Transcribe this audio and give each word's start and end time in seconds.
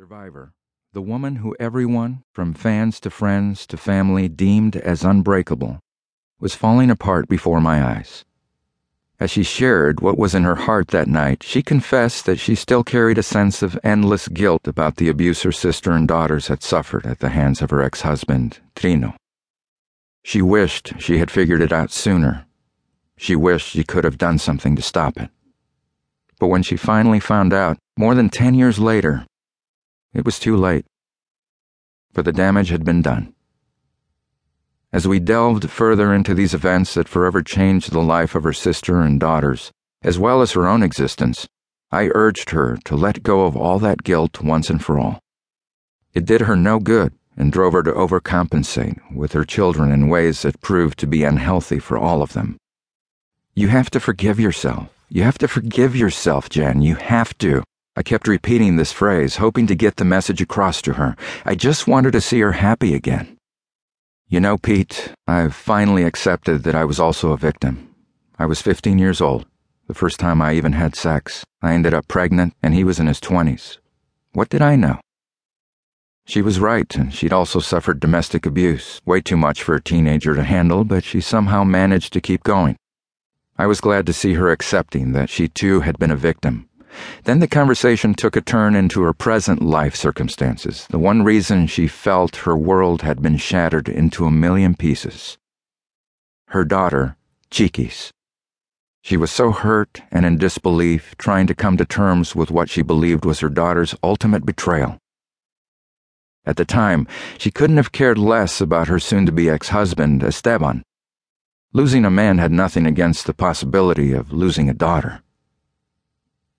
survivor, 0.00 0.54
the 0.94 1.02
woman 1.02 1.36
who 1.36 1.54
everyone, 1.60 2.22
from 2.32 2.54
fans 2.54 2.98
to 2.98 3.10
friends 3.10 3.66
to 3.66 3.76
family, 3.76 4.30
deemed 4.30 4.74
as 4.76 5.04
unbreakable, 5.04 5.78
was 6.40 6.54
falling 6.54 6.90
apart 6.90 7.28
before 7.28 7.60
my 7.60 7.84
eyes. 7.84 8.24
As 9.20 9.30
she 9.30 9.42
shared 9.42 10.00
what 10.00 10.16
was 10.16 10.34
in 10.34 10.42
her 10.44 10.54
heart 10.54 10.88
that 10.88 11.06
night, 11.06 11.42
she 11.42 11.62
confessed 11.62 12.24
that 12.24 12.40
she 12.40 12.54
still 12.54 12.82
carried 12.82 13.18
a 13.18 13.22
sense 13.22 13.62
of 13.62 13.78
endless 13.84 14.26
guilt 14.28 14.66
about 14.66 14.96
the 14.96 15.10
abuse 15.10 15.42
her 15.42 15.52
sister 15.52 15.92
and 15.92 16.08
daughters 16.08 16.46
had 16.46 16.62
suffered 16.62 17.04
at 17.04 17.18
the 17.18 17.28
hands 17.28 17.60
of 17.60 17.68
her 17.68 17.82
ex 17.82 18.00
husband, 18.00 18.58
Trino. 18.74 19.14
She 20.22 20.40
wished 20.40 20.94
she 20.98 21.18
had 21.18 21.30
figured 21.30 21.60
it 21.60 21.74
out 21.74 21.90
sooner. 21.90 22.46
She 23.18 23.36
wished 23.36 23.68
she 23.68 23.84
could 23.84 24.04
have 24.04 24.16
done 24.16 24.38
something 24.38 24.74
to 24.76 24.82
stop 24.82 25.18
it. 25.18 25.28
But 26.38 26.46
when 26.46 26.62
she 26.62 26.78
finally 26.78 27.20
found 27.20 27.52
out, 27.52 27.76
more 27.98 28.14
than 28.14 28.30
ten 28.30 28.54
years 28.54 28.78
later, 28.78 29.26
it 30.12 30.24
was 30.24 30.38
too 30.38 30.56
late, 30.56 30.86
for 32.12 32.22
the 32.22 32.32
damage 32.32 32.70
had 32.70 32.84
been 32.84 33.02
done. 33.02 33.34
As 34.92 35.06
we 35.06 35.20
delved 35.20 35.70
further 35.70 36.12
into 36.12 36.34
these 36.34 36.54
events 36.54 36.94
that 36.94 37.08
forever 37.08 37.42
changed 37.42 37.92
the 37.92 38.00
life 38.00 38.34
of 38.34 38.42
her 38.42 38.52
sister 38.52 39.00
and 39.00 39.20
daughters, 39.20 39.70
as 40.02 40.18
well 40.18 40.42
as 40.42 40.52
her 40.52 40.66
own 40.66 40.82
existence, 40.82 41.46
I 41.92 42.10
urged 42.14 42.50
her 42.50 42.76
to 42.86 42.96
let 42.96 43.22
go 43.22 43.46
of 43.46 43.56
all 43.56 43.78
that 43.78 44.02
guilt 44.02 44.40
once 44.40 44.68
and 44.68 44.84
for 44.84 44.98
all. 44.98 45.20
It 46.12 46.24
did 46.24 46.42
her 46.42 46.56
no 46.56 46.80
good 46.80 47.12
and 47.36 47.52
drove 47.52 47.72
her 47.72 47.82
to 47.84 47.92
overcompensate 47.92 48.98
with 49.14 49.32
her 49.32 49.44
children 49.44 49.92
in 49.92 50.08
ways 50.08 50.42
that 50.42 50.60
proved 50.60 50.98
to 50.98 51.06
be 51.06 51.22
unhealthy 51.24 51.78
for 51.78 51.96
all 51.96 52.22
of 52.22 52.32
them. 52.32 52.56
You 53.54 53.68
have 53.68 53.90
to 53.90 54.00
forgive 54.00 54.40
yourself. 54.40 54.88
You 55.08 55.22
have 55.22 55.38
to 55.38 55.48
forgive 55.48 55.94
yourself, 55.94 56.48
Jenn. 56.48 56.82
You 56.82 56.96
have 56.96 57.36
to. 57.38 57.62
I 57.96 58.04
kept 58.04 58.28
repeating 58.28 58.76
this 58.76 58.92
phrase, 58.92 59.36
hoping 59.36 59.66
to 59.66 59.74
get 59.74 59.96
the 59.96 60.04
message 60.04 60.40
across 60.40 60.80
to 60.82 60.92
her. 60.92 61.16
I 61.44 61.56
just 61.56 61.88
wanted 61.88 62.12
to 62.12 62.20
see 62.20 62.38
her 62.40 62.52
happy 62.52 62.94
again. 62.94 63.36
You 64.28 64.38
know, 64.38 64.56
Pete, 64.58 65.12
I've 65.26 65.56
finally 65.56 66.04
accepted 66.04 66.62
that 66.62 66.76
I 66.76 66.84
was 66.84 67.00
also 67.00 67.32
a 67.32 67.36
victim. 67.36 67.92
I 68.38 68.46
was 68.46 68.62
15 68.62 68.98
years 68.98 69.20
old, 69.20 69.44
the 69.88 69.94
first 69.94 70.20
time 70.20 70.40
I 70.40 70.54
even 70.54 70.72
had 70.74 70.94
sex. 70.94 71.44
I 71.62 71.74
ended 71.74 71.92
up 71.92 72.06
pregnant, 72.06 72.54
and 72.62 72.74
he 72.74 72.84
was 72.84 73.00
in 73.00 73.08
his 73.08 73.18
20s. 73.18 73.78
What 74.34 74.48
did 74.48 74.62
I 74.62 74.76
know? 74.76 75.00
She 76.26 76.42
was 76.42 76.60
right, 76.60 76.94
and 76.94 77.12
she'd 77.12 77.32
also 77.32 77.58
suffered 77.58 77.98
domestic 77.98 78.46
abuse, 78.46 79.00
way 79.04 79.20
too 79.20 79.36
much 79.36 79.64
for 79.64 79.74
a 79.74 79.82
teenager 79.82 80.36
to 80.36 80.44
handle, 80.44 80.84
but 80.84 81.02
she 81.02 81.20
somehow 81.20 81.64
managed 81.64 82.12
to 82.12 82.20
keep 82.20 82.44
going. 82.44 82.76
I 83.58 83.66
was 83.66 83.80
glad 83.80 84.06
to 84.06 84.12
see 84.12 84.34
her 84.34 84.52
accepting 84.52 85.10
that 85.10 85.28
she 85.28 85.48
too 85.48 85.80
had 85.80 85.98
been 85.98 86.12
a 86.12 86.16
victim 86.16 86.69
then 87.24 87.40
the 87.40 87.48
conversation 87.48 88.14
took 88.14 88.36
a 88.36 88.40
turn 88.40 88.74
into 88.74 89.02
her 89.02 89.12
present 89.12 89.62
life 89.62 89.94
circumstances, 89.94 90.86
the 90.90 90.98
one 90.98 91.22
reason 91.22 91.66
she 91.66 91.86
felt 91.86 92.36
her 92.36 92.56
world 92.56 93.02
had 93.02 93.22
been 93.22 93.36
shattered 93.36 93.88
into 93.88 94.24
a 94.24 94.30
million 94.30 94.74
pieces. 94.74 95.38
Her 96.48 96.64
daughter, 96.64 97.16
Chiquis. 97.50 98.10
She 99.02 99.16
was 99.16 99.30
so 99.30 99.50
hurt 99.50 100.02
and 100.10 100.26
in 100.26 100.36
disbelief, 100.36 101.14
trying 101.16 101.46
to 101.46 101.54
come 101.54 101.76
to 101.76 101.84
terms 101.84 102.36
with 102.36 102.50
what 102.50 102.68
she 102.68 102.82
believed 102.82 103.24
was 103.24 103.40
her 103.40 103.48
daughter's 103.48 103.94
ultimate 104.02 104.44
betrayal. 104.44 104.98
At 106.44 106.56
the 106.56 106.64
time, 106.64 107.06
she 107.38 107.50
couldn't 107.50 107.76
have 107.76 107.92
cared 107.92 108.18
less 108.18 108.60
about 108.60 108.88
her 108.88 108.98
soon 108.98 109.26
to 109.26 109.32
be 109.32 109.48
ex 109.48 109.68
husband, 109.68 110.22
Esteban. 110.22 110.82
Losing 111.72 112.04
a 112.04 112.10
man 112.10 112.38
had 112.38 112.50
nothing 112.50 112.86
against 112.86 113.26
the 113.26 113.34
possibility 113.34 114.12
of 114.12 114.32
losing 114.32 114.68
a 114.68 114.74
daughter. 114.74 115.22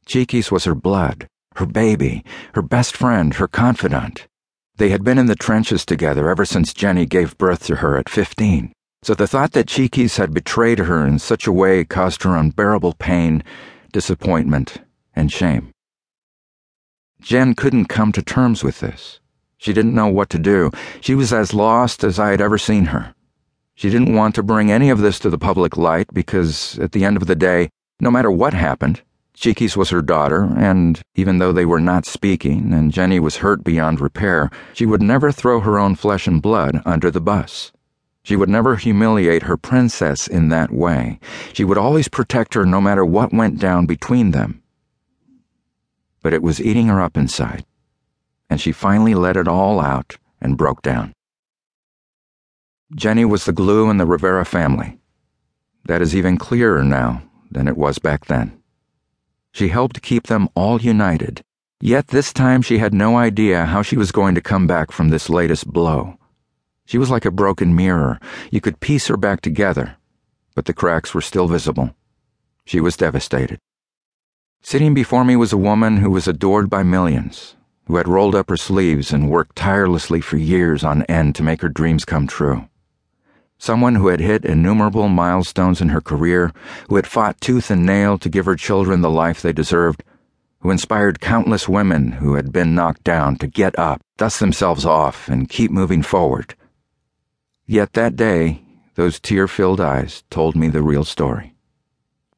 Chiquis 0.05 0.51
was 0.51 0.65
her 0.65 0.75
blood, 0.75 1.27
her 1.55 1.65
baby, 1.65 2.23
her 2.53 2.61
best 2.61 2.95
friend, 2.95 3.35
her 3.35 3.47
confidant. 3.47 4.27
They 4.77 4.89
had 4.89 5.03
been 5.03 5.17
in 5.17 5.27
the 5.27 5.35
trenches 5.35 5.85
together 5.85 6.29
ever 6.29 6.45
since 6.45 6.73
Jenni 6.73 7.07
gave 7.07 7.37
birth 7.37 7.65
to 7.67 7.77
her 7.77 7.97
at 7.97 8.09
15, 8.09 8.73
so 9.03 9.13
the 9.13 9.27
thought 9.27 9.51
that 9.51 9.67
Chiquis 9.67 10.17
had 10.17 10.33
betrayed 10.33 10.79
her 10.79 11.05
in 11.05 11.19
such 11.19 11.45
a 11.45 11.51
way 11.51 11.83
caused 11.83 12.23
her 12.23 12.35
unbearable 12.35 12.93
pain, 12.93 13.43
disappointment, 13.91 14.79
and 15.15 15.31
shame. 15.31 15.71
Jenn 17.19 17.53
couldn't 17.53 17.85
come 17.85 18.11
to 18.13 18.23
terms 18.23 18.63
with 18.63 18.79
this. 18.79 19.19
She 19.57 19.73
didn't 19.73 19.93
know 19.93 20.07
what 20.07 20.31
to 20.31 20.39
do. 20.39 20.71
She 21.01 21.13
was 21.13 21.31
as 21.31 21.53
lost 21.53 22.03
as 22.03 22.17
I 22.17 22.31
had 22.31 22.41
ever 22.41 22.57
seen 22.57 22.85
her. 22.85 23.13
She 23.75 23.91
didn't 23.91 24.15
want 24.15 24.33
to 24.35 24.43
bring 24.43 24.71
any 24.71 24.89
of 24.89 25.01
this 25.01 25.19
to 25.19 25.29
the 25.29 25.37
public 25.37 25.77
light 25.77 26.07
because, 26.13 26.79
at 26.79 26.93
the 26.93 27.05
end 27.05 27.17
of 27.17 27.27
the 27.27 27.35
day, 27.35 27.69
no 27.99 28.09
matter 28.09 28.31
what 28.31 28.55
happened, 28.55 29.03
Chiquis 29.33 29.77
was 29.77 29.89
her 29.89 30.01
daughter, 30.01 30.53
and 30.55 31.01
even 31.15 31.39
though 31.39 31.51
they 31.51 31.65
were 31.65 31.79
not 31.79 32.05
speaking 32.05 32.73
and 32.73 32.91
Jenni 32.91 33.19
was 33.19 33.37
hurt 33.37 33.63
beyond 33.63 33.99
repair, 33.99 34.49
she 34.73 34.85
would 34.85 35.01
never 35.01 35.31
throw 35.31 35.61
her 35.61 35.79
own 35.79 35.95
flesh 35.95 36.27
and 36.27 36.41
blood 36.41 36.81
under 36.85 37.09
the 37.09 37.21
bus. 37.21 37.71
She 38.23 38.35
would 38.35 38.49
never 38.49 38.75
humiliate 38.75 39.43
her 39.43 39.57
princess 39.57 40.27
in 40.27 40.49
that 40.49 40.71
way. 40.71 41.19
She 41.53 41.63
would 41.63 41.77
always 41.77 42.07
protect 42.07 42.53
her 42.53 42.65
no 42.65 42.79
matter 42.79 43.03
what 43.03 43.33
went 43.33 43.59
down 43.59 43.87
between 43.87 44.31
them. 44.31 44.61
But 46.21 46.33
it 46.33 46.43
was 46.43 46.61
eating 46.61 46.87
her 46.87 47.01
up 47.01 47.17
inside, 47.17 47.65
and 48.47 48.61
she 48.61 48.71
finally 48.71 49.15
let 49.15 49.37
it 49.37 49.47
all 49.47 49.79
out 49.79 50.17
and 50.39 50.57
broke 50.57 50.83
down. 50.83 51.13
Jenni 52.95 53.27
was 53.27 53.45
the 53.45 53.53
glue 53.53 53.89
in 53.89 53.97
the 53.97 54.05
Rivera 54.05 54.45
family. 54.45 54.99
That 55.85 56.01
is 56.01 56.15
even 56.15 56.37
clearer 56.37 56.83
now 56.83 57.23
than 57.49 57.67
it 57.67 57.77
was 57.77 57.97
back 57.97 58.25
then. 58.25 58.60
She 59.53 59.67
helped 59.67 60.01
keep 60.01 60.27
them 60.27 60.49
all 60.55 60.81
united. 60.81 61.41
Yet 61.81 62.07
this 62.07 62.31
time 62.31 62.61
she 62.61 62.77
had 62.77 62.93
no 62.93 63.17
idea 63.17 63.65
how 63.65 63.81
she 63.81 63.97
was 63.97 64.11
going 64.11 64.35
to 64.35 64.41
come 64.41 64.67
back 64.67 64.91
from 64.91 65.09
this 65.09 65.29
latest 65.29 65.67
blow. 65.67 66.17
She 66.85 66.97
was 66.97 67.09
like 67.09 67.25
a 67.25 67.31
broken 67.31 67.75
mirror. 67.75 68.19
You 68.51 68.61
could 68.61 68.79
piece 68.79 69.07
her 69.07 69.17
back 69.17 69.41
together, 69.41 69.97
but 70.55 70.65
the 70.65 70.73
cracks 70.73 71.13
were 71.13 71.21
still 71.21 71.47
visible. 71.47 71.95
She 72.65 72.79
was 72.79 72.97
devastated. 72.97 73.59
Sitting 74.61 74.93
before 74.93 75.25
me 75.25 75.35
was 75.35 75.53
a 75.53 75.57
woman 75.57 75.97
who 75.97 76.11
was 76.11 76.27
adored 76.27 76.69
by 76.69 76.83
millions, 76.83 77.55
who 77.87 77.97
had 77.97 78.07
rolled 78.07 78.35
up 78.35 78.49
her 78.49 78.57
sleeves 78.57 79.11
and 79.11 79.29
worked 79.29 79.55
tirelessly 79.55 80.21
for 80.21 80.37
years 80.37 80.83
on 80.83 81.03
end 81.03 81.35
to 81.35 81.43
make 81.43 81.61
her 81.61 81.69
dreams 81.69 82.05
come 82.05 82.27
true 82.27 82.67
someone 83.61 83.93
who 83.93 84.07
had 84.07 84.19
hit 84.19 84.43
innumerable 84.43 85.07
milestones 85.07 85.81
in 85.81 85.89
her 85.89 86.01
career, 86.01 86.51
who 86.89 86.95
had 86.95 87.05
fought 87.05 87.39
tooth 87.39 87.69
and 87.69 87.85
nail 87.85 88.17
to 88.17 88.27
give 88.27 88.43
her 88.47 88.55
children 88.55 89.01
the 89.01 89.09
life 89.09 89.39
they 89.39 89.53
deserved, 89.53 90.03
who 90.61 90.71
inspired 90.71 91.21
countless 91.21 91.69
women 91.69 92.13
who 92.13 92.33
had 92.33 92.51
been 92.51 92.73
knocked 92.73 93.03
down 93.03 93.35
to 93.35 93.45
get 93.45 93.77
up, 93.77 94.01
dust 94.17 94.39
themselves 94.39 94.83
off, 94.83 95.29
and 95.29 95.47
keep 95.47 95.69
moving 95.69 96.01
forward. 96.01 96.55
Yet 97.67 97.93
that 97.93 98.15
day, 98.15 98.63
those 98.95 99.19
tear 99.19 99.47
filled 99.47 99.79
eyes 99.79 100.23
told 100.31 100.55
me 100.55 100.67
the 100.67 100.81
real 100.81 101.05
story. 101.05 101.53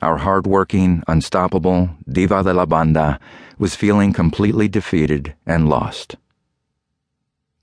Our 0.01 0.17
hard-working, 0.17 1.03
unstoppable 1.07 1.89
diva 2.05 2.43
de 2.43 2.53
la 2.53 2.65
banda 2.65 3.17
was 3.57 3.77
feeling 3.77 4.11
completely 4.11 4.67
defeated 4.67 5.35
and 5.45 5.69
lost. 5.69 6.17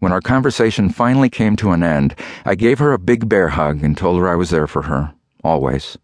When 0.01 0.13
our 0.13 0.23
conversation 0.23 0.89
finally 0.89 1.29
came 1.29 1.57
to 1.57 1.73
an 1.73 1.83
end, 1.83 2.15
I 2.47 2.55
gave 2.55 2.79
her 2.79 2.95
a 2.95 2.99
big 2.99 3.29
bear 3.29 3.51
hug 3.51 3.85
and 3.85 3.95
told 3.95 4.19
her 4.19 4.27
I 4.27 4.35
was 4.35 4.49
there 4.49 4.67
for 4.67 4.83
her, 4.83 5.13
always. 5.45 5.99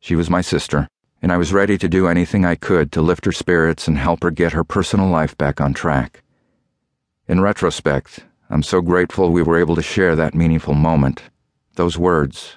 She 0.00 0.16
was 0.16 0.30
my 0.30 0.40
sister, 0.40 0.88
and 1.20 1.30
I 1.30 1.36
was 1.36 1.52
ready 1.52 1.76
to 1.76 1.86
do 1.86 2.06
anything 2.06 2.46
I 2.46 2.54
could 2.54 2.90
to 2.92 3.02
lift 3.02 3.26
her 3.26 3.32
spirits 3.32 3.86
and 3.86 3.98
help 3.98 4.22
her 4.22 4.30
get 4.30 4.54
her 4.54 4.64
personal 4.64 5.06
life 5.06 5.36
back 5.36 5.60
on 5.60 5.74
track. 5.74 6.22
In 7.28 7.42
retrospect, 7.42 8.24
I'm 8.48 8.62
so 8.62 8.80
grateful 8.80 9.30
we 9.30 9.42
were 9.42 9.60
able 9.60 9.76
to 9.76 9.82
share 9.82 10.16
that 10.16 10.34
meaningful 10.34 10.72
moment, 10.72 11.24
those 11.74 11.98
words, 11.98 12.56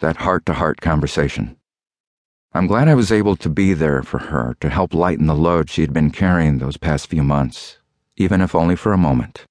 that 0.00 0.16
heart 0.18 0.44
to 0.44 0.52
heart 0.52 0.82
conversation. 0.82 1.56
I'm 2.52 2.66
glad 2.66 2.88
I 2.88 2.94
was 2.94 3.10
able 3.10 3.36
to 3.36 3.48
be 3.48 3.72
there 3.72 4.02
for 4.02 4.18
her 4.18 4.58
to 4.60 4.68
help 4.68 4.92
lighten 4.92 5.26
the 5.26 5.34
load 5.34 5.70
she 5.70 5.80
had 5.80 5.94
been 5.94 6.10
carrying 6.10 6.58
those 6.58 6.76
past 6.76 7.06
few 7.06 7.22
months, 7.22 7.78
even 8.16 8.42
if 8.42 8.54
only 8.54 8.76
for 8.76 8.92
a 8.92 8.98
moment. 8.98 9.46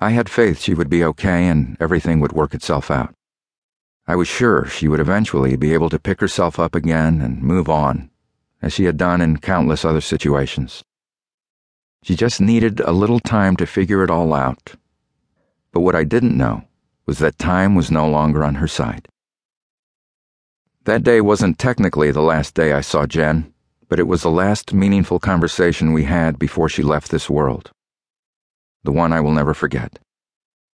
I 0.00 0.10
had 0.10 0.30
faith 0.30 0.60
she 0.60 0.74
would 0.74 0.88
be 0.88 1.02
okay 1.02 1.48
and 1.48 1.76
everything 1.80 2.20
would 2.20 2.30
work 2.30 2.54
itself 2.54 2.88
out. 2.88 3.12
I 4.06 4.14
was 4.14 4.28
sure 4.28 4.64
she 4.64 4.86
would 4.86 5.00
eventually 5.00 5.56
be 5.56 5.74
able 5.74 5.90
to 5.90 5.98
pick 5.98 6.20
herself 6.20 6.60
up 6.60 6.76
again 6.76 7.20
and 7.20 7.42
move 7.42 7.68
on, 7.68 8.08
as 8.62 8.72
she 8.72 8.84
had 8.84 8.96
done 8.96 9.20
in 9.20 9.38
countless 9.38 9.84
other 9.84 10.00
situations. 10.00 10.84
She 12.04 12.14
just 12.14 12.40
needed 12.40 12.78
a 12.78 12.92
little 12.92 13.18
time 13.18 13.56
to 13.56 13.66
figure 13.66 14.04
it 14.04 14.10
all 14.10 14.32
out. 14.34 14.76
But 15.72 15.80
what 15.80 15.96
I 15.96 16.04
didn't 16.04 16.36
know 16.36 16.62
was 17.04 17.18
that 17.18 17.36
time 17.36 17.74
was 17.74 17.90
no 17.90 18.08
longer 18.08 18.44
on 18.44 18.54
her 18.56 18.68
side. 18.68 19.08
That 20.84 21.02
day 21.02 21.20
wasn't 21.20 21.58
technically 21.58 22.12
the 22.12 22.22
last 22.22 22.54
day 22.54 22.72
I 22.72 22.82
saw 22.82 23.04
Jenn, 23.04 23.52
but 23.88 23.98
it 23.98 24.06
was 24.06 24.22
the 24.22 24.30
last 24.30 24.72
meaningful 24.72 25.18
conversation 25.18 25.92
we 25.92 26.04
had 26.04 26.38
before 26.38 26.68
she 26.68 26.84
left 26.84 27.10
this 27.10 27.28
world 27.28 27.72
the 28.84 28.92
one 28.92 29.12
I 29.12 29.20
will 29.20 29.32
never 29.32 29.54
forget. 29.54 29.98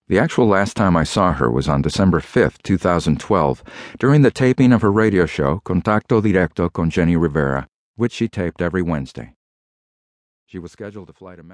The 0.08 0.19
actual 0.19 0.46
last 0.46 0.76
time 0.76 0.96
I 0.96 1.04
saw 1.04 1.32
her 1.32 1.50
was 1.50 1.69
on 1.69 1.81
December 1.81 2.20
5, 2.20 2.62
2012, 2.62 3.64
during 3.99 4.22
the 4.22 4.31
taping 4.31 4.72
of 4.72 4.82
her 4.82 4.93
radio 4.93 5.26
show, 5.26 5.60
Contacto 5.64 6.20
Directo 6.20 6.70
con 6.72 6.90
Jenni 6.90 7.19
Rivera, 7.20 7.69
which 7.96 8.12
she 8.12 8.28
taped 8.28 8.60
every 8.60 8.82
Wednesday. 8.82 9.34
She 10.44 10.58
was 10.58 10.72
scheduled 10.72 11.06
to 11.06 11.14
fly 11.14 11.37
to 11.37 11.43
Mexico. 11.43 11.50